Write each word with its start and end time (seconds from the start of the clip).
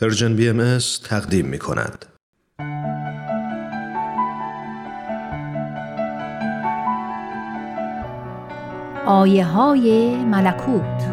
پرژن 0.00 0.36
بی 0.36 0.48
ام 0.48 0.78
تقدیم 1.04 1.46
می 1.46 1.58
کند. 1.58 2.06
آیه 9.06 9.44
های 9.44 10.16
ملکوت 10.16 11.12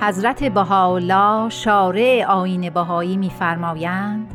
حضرت 0.00 0.44
بهاءالله 0.44 1.50
شارع 1.50 2.24
آیین 2.28 2.70
بهایی 2.70 3.16
می‌فرمایند 3.16 4.33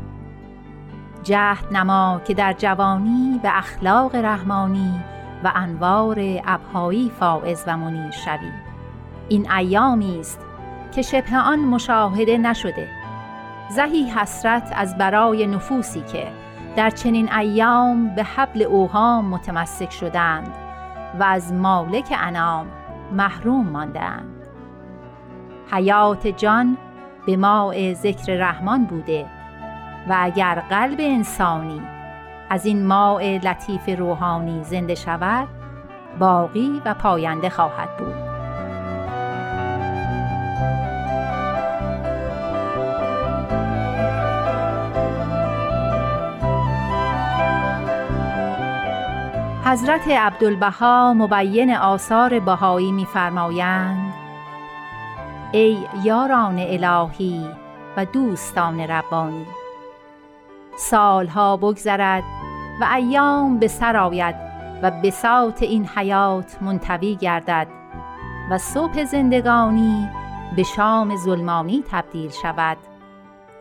جهد 1.22 1.64
نما 1.72 2.20
که 2.24 2.34
در 2.34 2.52
جوانی 2.52 3.40
به 3.42 3.58
اخلاق 3.58 4.14
رحمانی 4.14 5.00
و 5.44 5.52
انوار 5.54 6.18
ابهایی 6.46 7.12
فائز 7.20 7.64
و 7.66 7.76
منیر 7.76 8.10
شوی. 8.10 8.50
این 9.28 9.52
ایامی 9.52 10.20
است 10.20 10.40
که 10.94 11.02
شبه 11.02 11.36
آن 11.36 11.58
مشاهده 11.58 12.38
نشده. 12.38 12.88
زهی 13.70 14.10
حسرت 14.10 14.72
از 14.76 14.98
برای 14.98 15.46
نفوسی 15.46 16.00
که 16.00 16.26
در 16.76 16.90
چنین 16.90 17.32
ایام 17.32 18.14
به 18.14 18.22
حبل 18.24 18.62
اوهام 18.62 19.24
متمسک 19.24 19.90
شدند 19.90 20.54
و 21.20 21.22
از 21.22 21.52
مالک 21.52 22.14
انام 22.18 22.66
محروم 23.12 23.66
ماندند. 23.66 24.46
حیات 25.72 26.26
جان 26.26 26.76
به 27.26 27.36
ماء 27.36 27.94
ذکر 27.94 28.32
رحمان 28.32 28.84
بوده 28.84 29.26
و 30.08 30.16
اگر 30.18 30.62
قلب 30.70 31.00
انسانی 31.00 31.82
از 32.50 32.66
این 32.66 32.86
ماء 32.86 33.20
لطیف 33.22 33.98
روحانی 33.98 34.64
زنده 34.64 34.94
شود 34.94 35.48
باقی 36.18 36.82
و 36.84 36.94
پاینده 36.94 37.50
خواهد 37.50 37.96
بود. 37.96 38.30
حضرت 49.64 50.08
عبدالبها 50.08 51.14
مبین 51.14 51.74
آثار 51.76 52.38
بهایی 52.38 52.92
می‌فرمایند 52.92 54.12
ای 55.52 55.78
یاران 56.04 56.58
الهی 56.58 57.46
و 57.96 58.04
دوستان 58.04 58.80
ربانی 58.80 59.46
سالها 60.76 61.56
بگذرد 61.56 62.22
و 62.80 62.84
ایام 62.94 63.58
به 63.58 63.68
سر 63.68 63.96
آید 63.96 64.34
و 64.82 64.90
بساط 64.90 65.62
این 65.62 65.86
حیات 65.86 66.62
منطوی 66.62 67.16
گردد 67.16 67.66
و 68.50 68.58
صبح 68.58 69.04
زندگانی 69.04 70.08
به 70.56 70.62
شام 70.62 71.16
ظلمانی 71.16 71.84
تبدیل 71.90 72.30
شود 72.30 72.76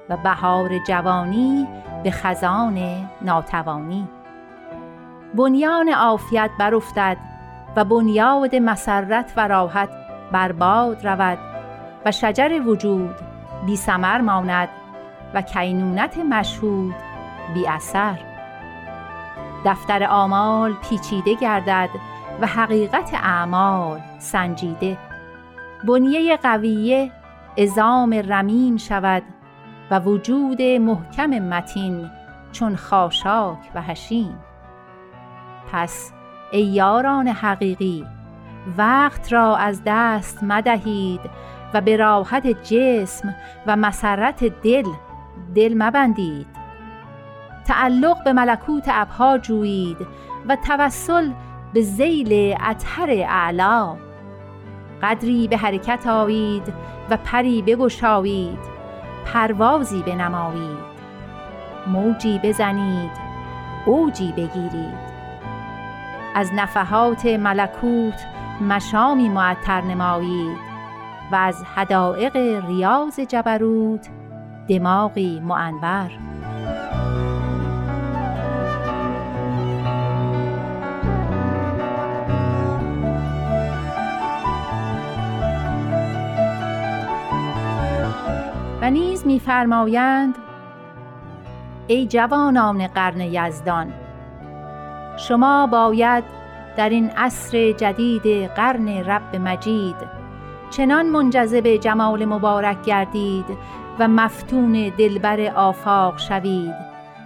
و 0.09 0.17
بهار 0.17 0.77
جوانی 0.88 1.67
به 2.03 2.11
خزان 2.11 3.09
ناتوانی. 3.21 4.07
بنیان 5.35 5.89
عافیت 5.89 6.49
برافتد 6.59 7.17
و 7.75 7.85
بنیاد 7.85 8.55
مسرت 8.55 9.33
و 9.38 9.47
راحت 9.47 9.89
برباد 10.31 11.07
رود 11.07 11.38
و 12.05 12.11
شجر 12.11 12.61
وجود 12.66 13.16
بی 13.66 13.77
ثمر 13.77 14.21
ماند 14.21 14.69
و 15.33 15.41
کینونت 15.41 16.17
مشهود 16.17 16.95
بی 17.53 17.67
اثر. 17.67 18.19
دفتر 19.66 20.03
آمال 20.03 20.73
پیچیده 20.73 21.35
گردد 21.35 21.89
و 22.41 22.47
حقیقت 22.47 23.13
اعمال 23.13 24.00
سنجیده. 24.19 24.97
بنیه 25.88 26.38
قویه 26.38 27.11
ازام 27.57 28.13
رمیم 28.13 28.77
شود 28.77 29.23
و 29.91 30.00
وجود 30.00 30.62
محکم 30.62 31.29
متین 31.29 32.09
چون 32.51 32.75
خاشاک 32.75 33.57
و 33.75 33.81
هشیم 33.81 34.40
پس 35.72 36.11
ای 36.51 36.61
یاران 36.61 37.28
حقیقی 37.28 38.06
وقت 38.78 39.34
را 39.34 39.57
از 39.57 39.81
دست 39.85 40.44
مدهید 40.44 41.22
و 41.73 41.81
به 41.81 41.97
راحت 41.97 42.47
جسم 42.47 43.35
و 43.67 43.75
مسرت 43.75 44.44
دل 44.44 44.85
دل 45.55 45.75
مبندید. 45.77 46.47
تعلق 47.66 48.23
به 48.23 48.33
ملکوت 48.33 48.83
ابها 48.88 49.38
جویید 49.38 49.97
و 50.47 50.55
توسل 50.55 51.31
به 51.73 51.81
زیل 51.81 52.57
اطهر 52.61 53.09
اعلا. 53.09 53.97
قدری 55.01 55.47
به 55.47 55.57
حرکت 55.57 56.07
آیید 56.07 56.73
و 57.09 57.17
پری 57.17 57.61
بگشایید 57.61 58.59
پروازی 59.25 60.03
بنمایید. 60.03 60.89
موجی 61.88 62.39
بزنید 62.44 63.11
اوجی 63.85 64.31
بگیرید. 64.31 65.09
از 66.35 66.53
نفحات 66.53 67.25
ملکوت 67.25 68.25
مشامی 68.61 69.29
معطر 69.29 69.81
نمایید 69.81 70.57
و 71.31 71.35
از 71.35 71.63
حدائق 71.75 72.35
ریاض 72.67 73.19
جبروت 73.19 74.09
دماغی 74.69 75.40
معنبر 75.40 76.12
و 88.81 88.90
نیز 88.91 89.28
می‌فرمایند 89.28 90.35
ای 91.88 92.08
جوانان 92.08 92.88
قرن 92.88 93.22
یزدان 93.22 93.94
شما 95.18 95.68
باید 95.68 96.24
در 96.78 96.90
این 96.90 97.09
عصر 97.09 97.72
جدید 97.72 98.52
قرن 98.52 98.88
رب 98.88 99.35
مجید 99.35 99.96
چنان 100.69 101.06
منجذب 101.09 101.68
جمال 101.68 102.25
مبارک 102.25 102.84
گردید 102.84 103.46
و 103.99 104.07
مفتون 104.07 104.91
دلبر 104.97 105.41
آفاق 105.55 106.19
شوید 106.19 106.75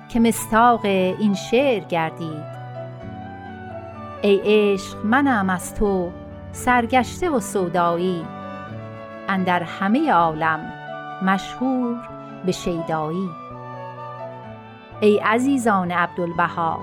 که 0.09 0.19
مصداق 0.19 0.85
این 0.85 1.33
شعر 1.33 1.83
گردید. 1.83 2.53
ای 4.21 4.41
عشق 4.43 5.05
منم 5.05 5.49
از 5.49 5.75
تو 5.75 6.11
سرگشته 6.51 7.29
و 7.29 7.39
سودایی. 7.39 8.25
اندر 9.27 9.63
همه 9.63 10.11
عالم 10.11 10.59
مشهور 11.21 11.95
به 12.45 12.51
شیدایی. 12.51 13.29
ای 15.01 15.17
عزیزان 15.17 15.91
عبدالبها 15.91 16.79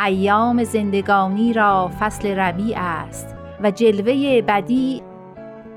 ایام 0.00 0.64
زندگانی 0.64 1.52
را 1.52 1.90
فصل 2.00 2.38
ربیع 2.38 2.76
است 2.78 3.36
و 3.62 3.70
جلوه 3.70 4.42
بدیع 4.42 5.02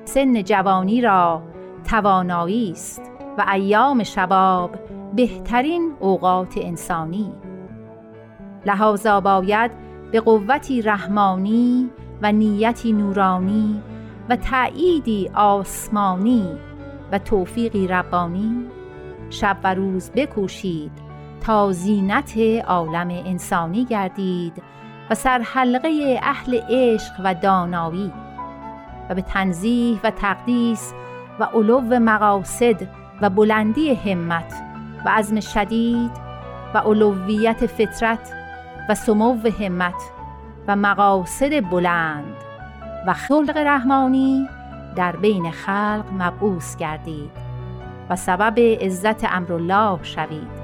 سن 0.06 0.44
جوانی 0.44 1.02
را 1.02 1.42
توانایی 1.90 2.72
است. 2.72 3.19
و 3.38 3.46
ایام 3.52 4.04
شباب 4.04 4.76
بهترین 5.16 5.94
اوقات 6.00 6.54
انسانی. 6.58 7.32
لحاظا 8.66 9.22
باید 9.22 9.72
به 10.12 10.20
قوتی 10.20 10.82
رحمانی 10.82 11.90
و 12.22 12.32
نیتی 12.32 12.94
نورانی 12.94 13.82
و 14.30 14.36
تأییدی 14.36 15.30
آسمانی 15.34 16.48
و 17.12 17.20
توفیقی 17.20 17.88
ربانی 17.88 18.66
شب 19.30 19.58
و 19.64 19.74
روز 19.74 20.12
بکوشید 20.12 20.92
تا 21.42 21.72
زینت 21.72 22.38
عالم 22.68 23.10
انسانی 23.10 23.86
گردید 23.86 24.64
و 25.10 25.16
سرحلقه 25.16 26.20
اهل 26.24 26.60
عشق 26.70 27.14
و 27.24 27.34
دانایی. 27.34 28.14
و 29.10 29.16
به 29.16 29.22
تنزیه 29.22 30.00
و 30.04 30.12
تقدیس 30.12 30.94
و 31.40 31.44
علو 31.44 31.82
مقاصد 32.00 32.88
و 33.22 33.30
بلندی 33.30 33.94
همت 33.94 34.54
و 35.06 35.10
عزم 35.10 35.40
شدید 35.40 36.12
و 36.74 36.78
علویت 36.78 37.66
فطرت 37.66 38.34
و 38.90 38.96
سمو 38.96 39.50
همت 39.60 40.02
و 40.68 40.76
مقاصد 40.76 41.70
بلند 41.70 42.36
و 43.08 43.14
خلق 43.14 43.58
رحمانی 43.58 44.50
در 44.96 45.16
بین 45.16 45.52
خلق 45.52 46.06
مبعوث 46.20 46.78
گردید 46.78 47.32
و 48.10 48.16
سبب 48.16 48.60
عزت 48.60 49.34
امرالله 49.34 50.00
شوید 50.04 50.60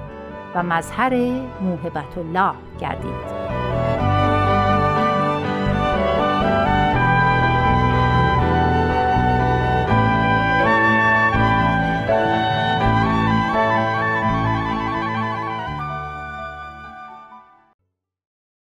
و 0.55 0.63
مظهر 0.63 1.15
موهبت 1.61 2.17
الله 2.17 2.53
گردید. 2.79 3.44